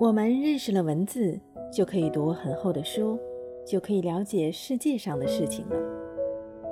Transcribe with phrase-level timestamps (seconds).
[0.00, 1.38] 我们认识了文字，
[1.70, 3.18] 就可以读很厚的书，
[3.66, 5.76] 就可以了解世界上的事情了。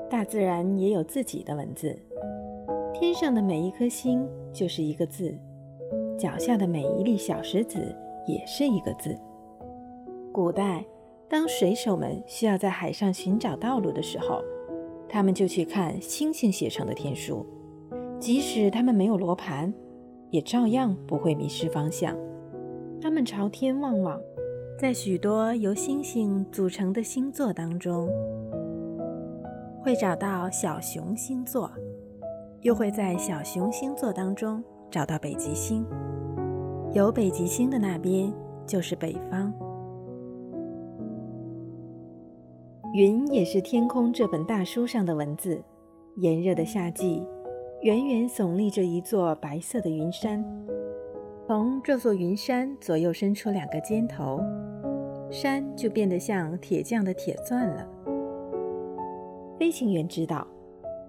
[0.09, 1.95] 大自然也有自己的文字，
[2.95, 5.39] 天上的每一颗星就是一个字，
[6.19, 7.95] 脚下的每一粒小石子
[8.27, 9.15] 也是一个字。
[10.33, 10.83] 古代，
[11.29, 14.43] 当水手们需要在海上寻找道路的时候，
[15.07, 17.45] 他们就去看星星写成的天书，
[18.19, 19.71] 即使他们没有罗盘，
[20.31, 22.17] 也照样不会迷失方向。
[23.01, 24.21] 他们朝天望望，
[24.77, 28.09] 在许多由星星组成的星座当中，
[29.81, 31.71] 会找到小熊星座，
[32.63, 35.87] 又会在小熊星座当中找到北极星。
[36.93, 38.33] 有北极星的那边
[38.67, 39.53] 就是北方。
[42.95, 45.63] 云也是天空这本大书上的文字。
[46.17, 47.23] 炎热的夏季，
[47.83, 50.45] 远远耸立着一座白色的云山。
[51.83, 54.41] 这座云山左右伸出两个尖头，
[55.31, 57.89] 山就变得像铁匠的铁钻了。
[59.59, 60.47] 飞行员知道，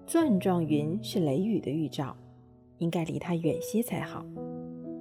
[0.05, 2.15] 钻状云是雷雨的预兆，
[2.77, 4.25] 应该离它远些才好。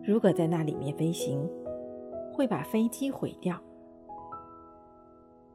[0.05, 1.49] 如果在那里面飞行，
[2.33, 3.57] 会把飞机毁掉。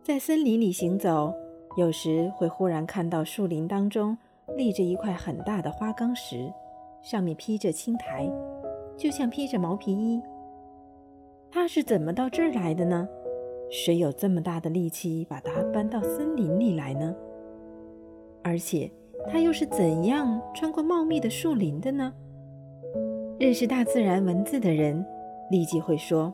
[0.04, 1.34] 在森林里行走，
[1.78, 4.18] 有时会忽然看到树林当中
[4.56, 6.52] 立着一块很大的花岗石，
[7.02, 8.30] 上面披着青苔。
[8.98, 10.22] 就像披着毛皮衣，
[11.52, 13.08] 他是怎么到这儿来的呢？
[13.70, 17.16] 谁有这么大的力气把他搬到森林里来呢？
[18.44, 18.92] 而且
[19.28, 22.14] 他又是怎样穿过茂密的树林的呢？
[23.40, 25.04] 认识大自然文字的人
[25.50, 26.32] 立即会说，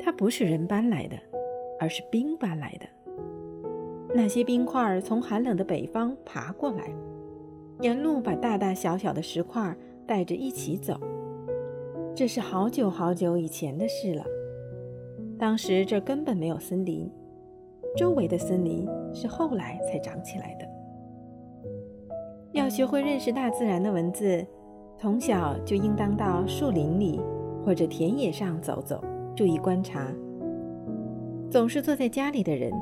[0.00, 1.16] 他不是人搬来的，
[1.78, 2.86] 而是冰搬来的。
[4.14, 6.90] 那些冰块从寒冷的北方爬过来，
[7.80, 10.98] 沿路把大大小小的石块带着一起走。
[12.18, 14.24] 这是好久好久以前的事了。
[15.38, 17.08] 当时这根本没有森林，
[17.96, 20.66] 周围的森林是后来才长起来的。
[22.50, 24.44] 要学会认识大自然的文字，
[24.96, 27.20] 从小就应当到树林里
[27.64, 29.00] 或者田野上走走，
[29.36, 30.12] 注意观察。
[31.48, 32.72] 总是坐在家里的人，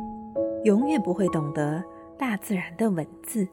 [0.64, 1.84] 永远不会懂得
[2.16, 3.46] 大自然的文字。